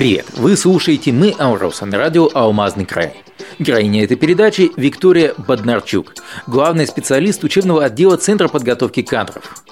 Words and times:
Привет! 0.00 0.24
Вы 0.38 0.56
слушаете 0.56 1.12
«Мы 1.12 1.34
Ауроса» 1.38 1.84
на 1.84 1.98
радио 1.98 2.30
«Алмазный 2.32 2.86
край». 2.86 3.22
Героиня 3.58 4.02
этой 4.02 4.16
передачи– 4.16 4.70
Виктория 4.78 5.34
Боднарчук, 5.36 6.14
главный 6.46 6.86
специалист 6.86 7.44
учебного 7.44 7.84
отдела 7.84 8.16
Центра 8.16 8.48
подготовки 8.48 9.02
кадров. 9.02 9.62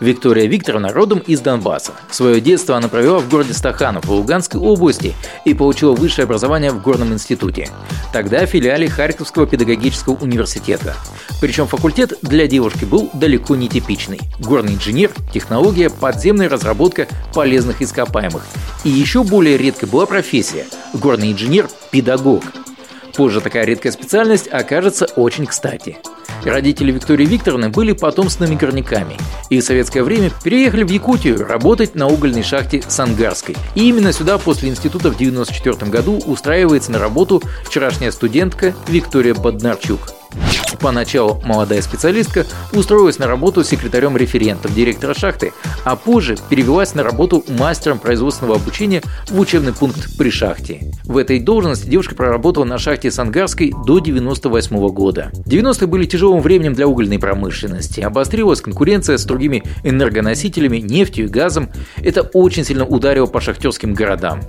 Виктория 0.00 0.46
Викторовна 0.46 0.92
родом 0.92 1.18
из 1.18 1.40
Донбасса. 1.40 1.92
Свое 2.10 2.40
детство 2.40 2.76
она 2.76 2.88
провела 2.88 3.18
в 3.18 3.28
городе 3.28 3.52
Стаханов 3.52 4.06
в 4.06 4.12
Луганской 4.12 4.60
области 4.60 5.14
и 5.44 5.54
получила 5.54 5.92
высшее 5.92 6.24
образование 6.24 6.70
в 6.70 6.80
Горном 6.82 7.12
институте. 7.12 7.68
Тогда 8.12 8.46
в 8.46 8.48
филиале 8.48 8.88
Харьковского 8.88 9.46
педагогического 9.46 10.14
университета. 10.14 10.94
Причем 11.40 11.66
факультет 11.66 12.14
для 12.22 12.46
девушки 12.46 12.84
был 12.84 13.10
далеко 13.12 13.56
не 13.56 13.68
типичный. 13.68 14.20
Горный 14.38 14.74
инженер, 14.74 15.10
технология, 15.32 15.90
подземная 15.90 16.48
разработка 16.48 17.08
полезных 17.34 17.82
ископаемых. 17.82 18.46
И 18.84 18.90
еще 18.90 19.24
более 19.24 19.56
редкой 19.56 19.88
была 19.88 20.06
профессия– 20.06 20.66
горный 20.94 21.32
инженер-педагог. 21.32 22.44
Позже 23.16 23.40
такая 23.40 23.64
редкая 23.64 23.92
специальность 23.92 24.48
окажется 24.48 25.06
очень 25.16 25.46
кстати– 25.46 25.98
Родители 26.44 26.92
Виктории 26.92 27.26
Викторовны 27.26 27.68
были 27.68 27.92
потомственными 27.92 28.56
горняками 28.56 29.16
и 29.50 29.60
в 29.60 29.64
советское 29.64 30.02
время 30.02 30.30
переехали 30.42 30.84
в 30.84 30.90
Якутию 30.90 31.46
работать 31.46 31.94
на 31.94 32.06
угольной 32.06 32.42
шахте 32.42 32.82
Сангарской. 32.86 33.56
И 33.74 33.88
именно 33.88 34.12
сюда 34.12 34.38
после 34.38 34.68
института 34.68 35.10
в 35.10 35.14
1994 35.14 35.90
году 35.90 36.18
устраивается 36.26 36.92
на 36.92 36.98
работу 36.98 37.42
вчерашняя 37.64 38.10
студентка 38.10 38.74
Виктория 38.88 39.34
Боднарчук. 39.34 40.17
Поначалу 40.80 41.40
молодая 41.44 41.82
специалистка 41.82 42.46
устроилась 42.72 43.18
на 43.18 43.26
работу 43.26 43.64
секретарем-референтом 43.64 44.72
директора 44.74 45.14
шахты, 45.14 45.52
а 45.84 45.96
позже 45.96 46.36
перевелась 46.48 46.94
на 46.94 47.02
работу 47.02 47.44
мастером 47.48 47.98
производственного 47.98 48.56
обучения 48.56 49.02
в 49.28 49.38
учебный 49.38 49.72
пункт 49.72 50.16
при 50.16 50.30
шахте. 50.30 50.92
В 51.04 51.16
этой 51.16 51.40
должности 51.40 51.88
девушка 51.88 52.14
проработала 52.14 52.64
на 52.64 52.78
шахте 52.78 53.10
Сангарской 53.10 53.70
до 53.70 53.96
1998 53.96 54.88
года. 54.88 55.30
90-е 55.46 55.86
были 55.86 56.04
тяжелым 56.04 56.40
временем 56.40 56.74
для 56.74 56.86
угольной 56.86 57.18
промышленности. 57.18 58.00
Обострилась 58.00 58.60
конкуренция 58.60 59.18
с 59.18 59.24
другими 59.24 59.64
энергоносителями, 59.82 60.78
нефтью 60.78 61.26
и 61.26 61.28
газом. 61.28 61.70
Это 61.96 62.22
очень 62.22 62.64
сильно 62.64 62.86
ударило 62.86 63.26
по 63.26 63.40
шахтерским 63.40 63.94
городам. 63.94 64.40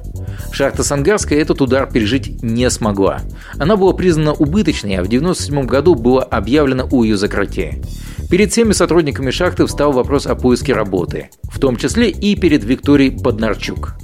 Шахта 0.51 0.83
Сангарская 0.83 1.39
этот 1.39 1.61
удар 1.61 1.89
пережить 1.89 2.41
не 2.43 2.69
смогла. 2.69 3.21
Она 3.57 3.75
была 3.75 3.93
признана 3.93 4.33
убыточной, 4.33 4.95
а 4.95 5.03
в 5.03 5.07
1997 5.07 5.65
году 5.65 5.95
было 5.95 6.23
объявлено 6.23 6.87
о 6.91 7.03
ее 7.03 7.17
закрытии. 7.17 7.81
Перед 8.29 8.51
всеми 8.51 8.73
сотрудниками 8.73 9.31
шахты 9.31 9.65
встал 9.65 9.91
вопрос 9.91 10.27
о 10.27 10.35
поиске 10.35 10.73
работы, 10.73 11.29
в 11.43 11.59
том 11.59 11.77
числе 11.77 12.09
и 12.09 12.35
перед 12.35 12.63
Викторией 12.63 13.09
Боднарчук. 13.09 13.95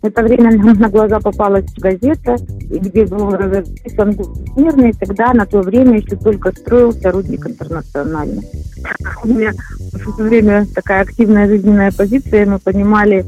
В 0.00 0.04
это 0.04 0.22
время 0.22 0.56
нам 0.56 0.78
на 0.78 0.88
глаза 0.88 1.20
попалась 1.20 1.66
газета, 1.76 2.36
где 2.70 3.04
был 3.04 3.30
записан 3.30 4.16
мирный, 4.56 4.92
тогда 4.92 5.32
на 5.32 5.46
то 5.46 5.60
время 5.60 5.98
еще 5.98 6.16
только 6.16 6.52
строился 6.52 7.10
рудник 7.10 7.46
интернациональный. 7.46 8.42
У 9.24 9.28
меня 9.28 9.52
в 9.92 10.14
это 10.14 10.22
время 10.22 10.66
такая 10.74 11.02
активная 11.02 11.46
жизненная 11.46 11.92
позиция, 11.92 12.46
мы 12.46 12.58
понимали 12.58 13.26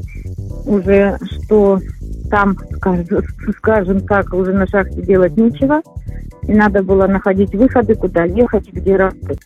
уже, 0.65 1.17
что 1.43 1.79
там, 2.29 2.57
скажем 3.57 4.01
так, 4.01 4.33
уже 4.33 4.53
на 4.53 4.67
шахте 4.67 5.01
делать 5.01 5.37
нечего, 5.37 5.81
и 6.43 6.53
надо 6.53 6.83
было 6.83 7.07
находить 7.07 7.53
выходы, 7.53 7.95
куда 7.95 8.23
ехать, 8.23 8.71
где 8.71 8.95
работать. 8.95 9.39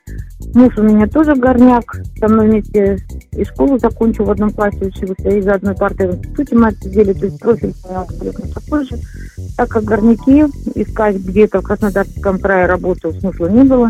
Муж 0.54 0.78
у 0.78 0.84
меня 0.84 1.08
тоже 1.08 1.36
горняк, 1.36 1.98
со 2.20 2.28
мной 2.28 2.50
вместе 2.50 2.98
и 3.32 3.44
школу 3.44 3.78
закончил 3.80 4.26
в 4.26 4.32
одном 4.32 4.52
классе, 4.52 4.86
учился, 4.86 5.30
и 5.30 5.42
за 5.42 5.54
одной 5.56 5.76
партой 5.76 6.10
в 6.10 6.16
институте 6.16 6.56
мы 6.56 6.68
отсидели, 6.68 7.14
то 7.14 7.26
есть 7.26 7.40
профиль 7.40 7.74
абсолютно 7.94 8.50
такой 8.54 8.86
же. 8.86 8.98
Так 9.58 9.70
как 9.70 9.84
горняки, 9.84 10.46
искать 10.76 11.18
где-то 11.18 11.62
в 11.62 11.64
Краснодарском 11.64 12.40
крае 12.40 12.68
работу 12.68 13.12
смысла 13.14 13.48
не 13.48 13.64
было. 13.64 13.90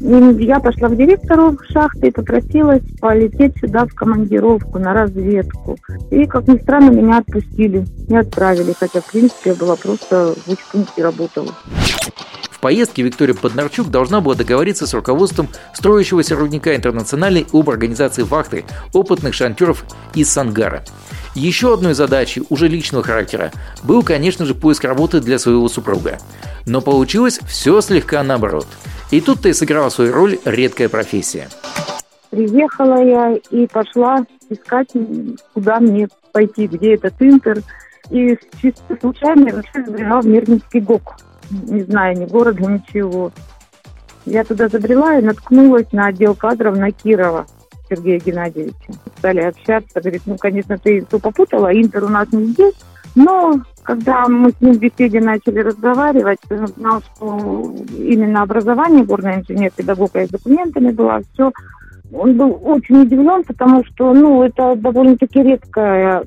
Я 0.00 0.60
пошла 0.60 0.88
к 0.88 0.96
директору 0.96 1.58
шахты 1.72 2.08
и 2.08 2.10
попросилась 2.10 2.82
полететь 3.00 3.58
сюда 3.58 3.84
в 3.84 3.94
командировку 3.94 4.78
на 4.78 4.92
разведку. 4.94 5.76
И, 6.10 6.24
как 6.26 6.46
ни 6.46 6.56
странно, 6.58 6.90
меня 6.90 7.18
отпустили, 7.18 7.84
не 8.08 8.16
отправили, 8.16 8.74
хотя, 8.78 9.00
в 9.00 9.10
принципе, 9.10 9.50
я 9.50 9.56
была 9.56 9.74
просто 9.74 10.34
в 10.46 10.50
учпункте 10.50 11.02
работала. 11.02 11.52
В 12.50 12.60
поездке 12.60 13.02
Виктория 13.02 13.34
Поднарчук 13.34 13.88
должна 13.88 14.20
была 14.20 14.34
договориться 14.34 14.86
с 14.86 14.94
руководством 14.94 15.48
строящегося 15.74 16.34
рудника 16.34 16.74
«Интернациональной» 16.74 17.46
об 17.52 17.70
организации 17.70 18.22
вахты 18.22 18.64
опытных 18.92 19.34
шантеров 19.34 19.84
из 20.14 20.28
Сангара. 20.30 20.84
Еще 21.36 21.72
одной 21.72 21.94
задачей, 21.94 22.42
уже 22.48 22.66
личного 22.66 23.04
характера, 23.04 23.52
был, 23.84 24.02
конечно 24.02 24.44
же, 24.44 24.56
поиск 24.56 24.82
работы 24.82 25.20
для 25.20 25.38
своего 25.38 25.68
супруга. 25.68 26.18
Но 26.66 26.80
получилось 26.80 27.38
все 27.46 27.80
слегка 27.80 28.24
наоборот. 28.24 28.66
И 29.10 29.20
тут-то 29.20 29.48
и 29.48 29.52
сыграла 29.52 29.88
свою 29.88 30.12
роль 30.12 30.38
редкая 30.44 30.88
профессия. 30.88 31.48
Приехала 32.30 33.02
я 33.02 33.38
и 33.50 33.66
пошла 33.66 34.24
искать, 34.50 34.88
куда 35.54 35.80
мне 35.80 36.08
пойти, 36.32 36.66
где 36.66 36.94
этот 36.94 37.14
Интер. 37.20 37.62
И 38.10 38.38
чисто 38.60 38.96
случайно 39.00 39.48
я 39.48 39.54
вообще 39.56 39.84
забрела 39.84 40.20
в 40.20 40.26
Мирнинский 40.26 40.80
ГОК 40.80 41.16
не 41.50 41.82
знаю 41.82 42.18
ни 42.18 42.26
города, 42.26 42.62
ничего. 42.62 43.32
Я 44.26 44.44
туда 44.44 44.68
забрела 44.68 45.18
и 45.18 45.22
наткнулась 45.22 45.90
на 45.92 46.06
отдел 46.08 46.34
кадров 46.34 46.76
на 46.76 46.90
Кирова 46.90 47.46
Сергея 47.88 48.18
Геннадьевича. 48.18 48.92
Стали 49.18 49.40
общаться, 49.40 50.00
говорит, 50.00 50.22
ну, 50.26 50.36
конечно, 50.36 50.76
ты 50.78 51.04
все 51.06 51.18
попутала, 51.18 51.72
Интер 51.72 52.04
у 52.04 52.08
нас 52.08 52.30
не 52.32 52.46
здесь. 52.46 52.74
Но 53.18 53.60
когда 53.82 54.28
мы 54.28 54.50
с 54.50 54.60
ним 54.60 54.74
в 54.74 54.78
беседе 54.78 55.20
начали 55.20 55.58
разговаривать, 55.58 56.38
он 56.50 56.68
знал, 56.68 57.02
что 57.02 57.74
именно 57.98 58.42
образование 58.42 59.04
горный 59.04 59.36
инженер, 59.40 59.72
педагог, 59.74 60.14
и 60.14 60.26
с 60.26 60.28
документами 60.28 60.92
было 60.92 61.20
все. 61.32 61.50
Он 62.12 62.36
был 62.36 62.60
очень 62.62 63.02
удивлен, 63.02 63.42
потому 63.42 63.84
что, 63.86 64.14
ну, 64.14 64.44
это 64.44 64.76
довольно-таки 64.76 65.42
редкая 65.42 66.24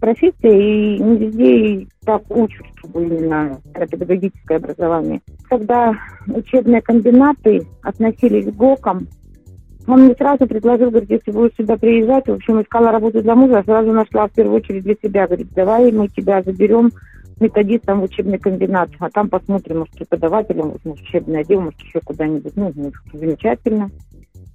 профессия, 0.00 0.96
и 0.96 0.98
не 0.98 1.16
везде 1.18 1.86
так 2.04 2.22
учат, 2.30 2.66
чтобы 2.78 3.04
именно 3.04 3.60
педагогическое 3.74 4.58
образование. 4.58 5.20
Когда 5.48 5.94
учебные 6.26 6.82
комбинаты 6.82 7.64
относились 7.82 8.46
к 8.46 8.56
ГОКам, 8.56 9.06
он 9.88 10.04
мне 10.04 10.14
сразу 10.14 10.46
предложил, 10.46 10.90
говорит, 10.90 11.10
если 11.10 11.30
будешь 11.30 11.56
сюда 11.56 11.76
приезжать, 11.78 12.26
в 12.26 12.32
общем, 12.32 12.60
искала 12.60 12.92
работу 12.92 13.22
для 13.22 13.34
мужа, 13.34 13.62
сразу 13.64 13.90
нашла 13.92 14.28
в 14.28 14.32
первую 14.32 14.56
очередь 14.56 14.84
для 14.84 14.94
себя. 15.02 15.26
Говорит, 15.26 15.48
давай 15.54 15.90
мы 15.90 16.08
тебя 16.08 16.42
заберем 16.42 16.90
методистом 17.40 18.00
в 18.00 18.04
учебный 18.04 18.38
комбинат, 18.38 18.90
а 18.98 19.08
там 19.08 19.28
посмотрим, 19.28 19.78
может, 19.80 19.94
преподавателем, 19.94 20.66
может, 20.66 20.84
учебный 20.84 21.40
отдел, 21.40 21.62
может, 21.62 21.80
еще 21.80 22.00
куда-нибудь. 22.04 22.52
Ну, 22.56 22.72
замечательно. 23.14 23.90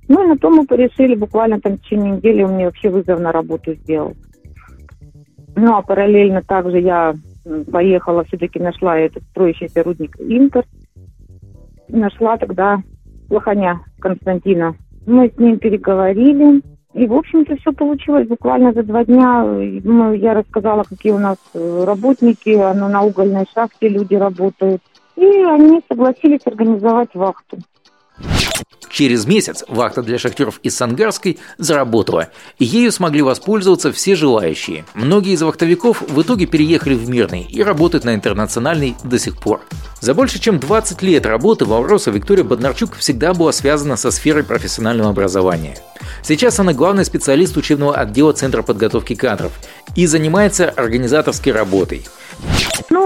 Ну, 0.07 0.23
и 0.23 0.27
на 0.27 0.37
то 0.37 0.49
мы 0.51 0.67
порешили, 0.67 1.15
буквально 1.15 1.59
там 1.59 1.77
в 1.77 1.81
течение 1.81 2.11
недели 2.11 2.43
он 2.43 2.53
мне 2.53 2.65
вообще 2.65 2.89
вызов 2.89 3.19
на 3.19 3.31
работу 3.31 3.73
сделал. 3.73 4.13
Ну, 5.55 5.75
а 5.75 5.81
параллельно 5.81 6.41
также 6.41 6.79
я 6.79 7.15
поехала, 7.71 8.23
все-таки 8.25 8.59
нашла 8.59 8.99
этот 8.99 9.23
строящийся 9.31 9.83
рудник 9.83 10.15
Интер. 10.19 10.65
Нашла 11.87 12.37
тогда 12.37 12.81
Лоханя 13.29 13.79
Константина. 13.99 14.75
Мы 15.05 15.29
с 15.29 15.37
ним 15.37 15.59
переговорили. 15.59 16.61
И, 16.93 17.07
в 17.07 17.13
общем-то, 17.13 17.55
все 17.57 17.71
получилось 17.71 18.27
буквально 18.27 18.71
за 18.71 18.83
два 18.83 19.03
дня. 19.03 19.43
Я 20.13 20.35
рассказала, 20.35 20.83
какие 20.83 21.11
у 21.11 21.17
нас 21.17 21.37
э, 21.53 21.83
работники, 21.85 22.49
оно 22.51 22.87
на 22.87 23.01
угольной 23.01 23.45
шахте 23.51 23.89
люди 23.89 24.13
работают. 24.13 24.81
И 25.15 25.25
они 25.25 25.81
согласились 25.87 26.45
организовать 26.45 27.09
вахту. 27.15 27.57
Через 28.89 29.25
месяц 29.25 29.63
вахта 29.67 30.03
для 30.03 30.19
шахтеров 30.19 30.59
из 30.61 30.77
Сангарской 30.77 31.39
заработала, 31.57 32.29
и 32.59 32.65
ею 32.65 32.91
смогли 32.91 33.21
воспользоваться 33.21 33.91
все 33.91 34.15
желающие. 34.15 34.85
Многие 34.93 35.33
из 35.33 35.41
вахтовиков 35.41 36.01
в 36.01 36.21
итоге 36.21 36.45
переехали 36.45 36.93
в 36.93 37.09
Мирный 37.09 37.41
и 37.49 37.63
работают 37.63 38.03
на 38.03 38.13
интернациональной 38.13 38.95
до 39.03 39.17
сих 39.17 39.37
пор. 39.37 39.61
За 39.99 40.13
больше 40.13 40.39
чем 40.39 40.59
20 40.59 41.01
лет 41.01 41.25
работы 41.25 41.65
в 41.65 41.73
Авроса 41.73 42.11
Виктория 42.11 42.43
Боднарчук 42.43 42.95
всегда 42.95 43.33
была 43.33 43.51
связана 43.51 43.95
со 43.95 44.11
сферой 44.11 44.43
профессионального 44.43 45.09
образования. 45.09 45.77
Сейчас 46.21 46.59
она 46.59 46.73
главный 46.73 47.05
специалист 47.05 47.57
учебного 47.57 47.95
отдела 47.95 48.33
Центра 48.33 48.61
подготовки 48.61 49.15
кадров 49.15 49.53
и 49.95 50.05
занимается 50.05 50.69
организаторской 50.69 51.51
работой– 51.51 52.05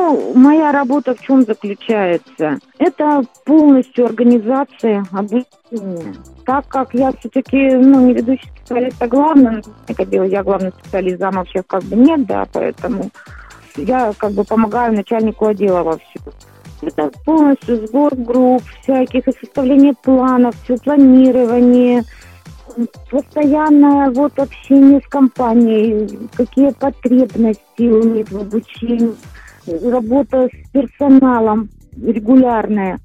ну, 0.08 0.34
моя 0.34 0.72
работа 0.72 1.16
в 1.16 1.22
чем 1.22 1.44
заключается? 1.44 2.60
Это 2.78 3.24
полностью 3.46 4.06
организация 4.06 5.06
обучения. 5.12 6.16
Так 6.46 6.68
как 6.68 6.94
я 6.94 7.12
все-таки, 7.20 7.76
ну, 7.76 8.08
не 8.08 8.14
ведущий 8.14 8.50
специалист, 8.56 9.02
а 9.02 9.08
главный, 9.08 9.62
как 9.88 10.08
я 10.12 10.44
главный 10.44 10.72
специалист, 10.72 11.20
зам 11.20 11.36
вообще 11.36 11.62
как 11.64 11.84
бы 11.84 11.96
нет, 11.96 12.26
да, 12.26 12.48
поэтому 12.52 13.10
я 13.76 14.14
как 14.18 14.32
бы 14.32 14.44
помогаю 14.44 14.94
начальнику 14.94 15.48
отдела 15.48 15.84
во 15.84 15.98
всем. 15.98 16.24
Это 16.82 17.12
полностью 17.26 17.88
сбор 17.88 18.16
групп 18.16 18.62
всяких, 18.82 19.28
и 19.28 19.40
составление 19.40 19.94
планов, 19.94 20.56
все 20.64 20.78
планирование, 20.78 22.04
Постоянное 23.10 24.12
вот 24.12 24.38
общение 24.38 25.02
с 25.04 25.08
компанией, 25.08 26.30
какие 26.36 26.70
потребности 26.70 27.82
у 27.82 28.04
них 28.04 28.30
в 28.30 28.38
обучении, 28.38 29.16
работа 29.68 30.48
с 30.48 30.70
персоналом 30.72 31.70
регулярная. 32.02 33.00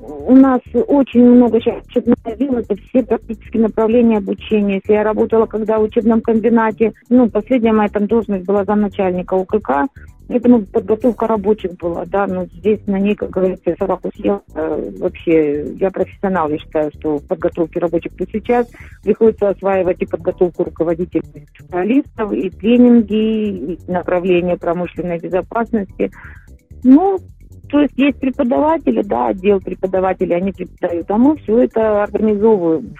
У 0.00 0.34
нас 0.34 0.60
очень 0.86 1.24
много 1.24 1.60
сейчас 1.60 1.84
учебных 1.86 2.16
отдел, 2.24 2.54
это 2.54 2.76
все 2.76 3.02
практически 3.02 3.56
направления 3.56 4.18
обучения. 4.18 4.76
Если 4.76 4.92
я 4.92 5.02
работала 5.02 5.46
когда 5.46 5.78
в 5.78 5.82
учебном 5.82 6.20
комбинате, 6.20 6.92
ну, 7.08 7.28
последняя 7.28 7.72
моя 7.72 7.88
там 7.88 8.06
должность 8.06 8.44
была 8.44 8.64
замначальника 8.64 9.34
УКК, 9.34 9.88
это 10.28 10.48
ну, 10.48 10.62
подготовка 10.62 11.26
рабочих 11.26 11.76
была, 11.76 12.04
да, 12.04 12.26
но 12.26 12.44
здесь 12.46 12.80
на 12.86 12.98
ней, 12.98 13.14
как 13.14 13.30
говорится, 13.30 13.74
собаку 13.78 14.10
съел. 14.14 14.42
Э, 14.54 14.90
вообще, 14.98 15.72
я 15.74 15.90
профессионал, 15.90 16.50
я 16.50 16.58
считаю, 16.58 16.90
что 16.98 17.16
в 17.16 17.26
подготовке 17.26 17.80
рабочих 17.80 18.14
то 18.14 18.26
сейчас 18.30 18.68
приходится 19.02 19.48
осваивать 19.48 20.02
и 20.02 20.06
подготовку 20.06 20.64
руководителей 20.64 21.46
специалистов, 21.54 22.32
и 22.32 22.50
тренинги, 22.50 23.14
и 23.14 23.78
направления 23.90 24.56
промышленной 24.56 25.18
безопасности. 25.18 26.10
Ну, 26.84 27.18
то 27.70 27.80
есть 27.80 27.94
есть 27.96 28.20
преподаватели, 28.20 29.02
да, 29.02 29.28
отдел 29.28 29.60
преподавателей, 29.60 30.36
они 30.36 30.52
преподают, 30.52 31.10
а 31.10 31.16
мы 31.16 31.36
все 31.38 31.58
это 31.60 32.02
организовываем. 32.02 32.94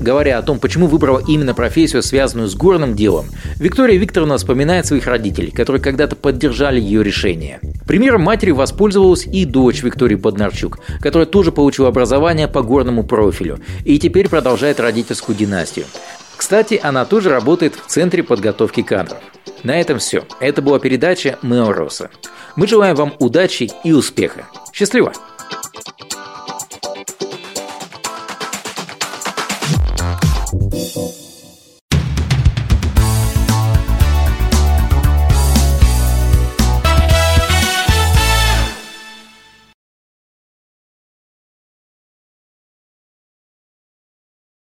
Говоря 0.00 0.38
о 0.38 0.42
том, 0.42 0.58
почему 0.58 0.86
выбрала 0.86 1.22
именно 1.26 1.54
профессию, 1.54 2.02
связанную 2.02 2.48
с 2.48 2.54
горным 2.54 2.94
делом, 2.94 3.26
Виктория 3.56 3.98
Викторовна 3.98 4.36
вспоминает 4.36 4.86
своих 4.86 5.06
родителей, 5.06 5.50
которые 5.50 5.82
когда-то 5.82 6.16
поддержали 6.16 6.80
ее 6.80 7.02
решение. 7.02 7.60
Примером 7.86 8.22
матери 8.22 8.50
воспользовалась 8.50 9.26
и 9.26 9.44
дочь 9.44 9.82
Виктории 9.82 10.14
Боднарчук, 10.16 10.78
которая 11.00 11.26
тоже 11.26 11.52
получила 11.52 11.88
образование 11.88 12.48
по 12.48 12.62
горному 12.62 13.04
профилю 13.04 13.58
и 13.84 13.98
теперь 13.98 14.28
продолжает 14.28 14.80
родительскую 14.80 15.36
династию. 15.36 15.86
Кстати, 16.36 16.80
она 16.82 17.04
тоже 17.04 17.28
работает 17.30 17.74
в 17.74 17.88
Центре 17.88 18.22
подготовки 18.22 18.82
кадров. 18.82 19.18
На 19.62 19.80
этом 19.80 19.98
все. 19.98 20.24
Это 20.40 20.60
была 20.60 20.80
передача 20.80 21.38
«Мы 21.42 21.60
Ороса». 21.60 22.10
Мы 22.56 22.66
желаем 22.66 22.96
вам 22.96 23.14
удачи 23.18 23.70
и 23.84 23.92
успеха. 23.92 24.46
Счастливо! 24.72 25.12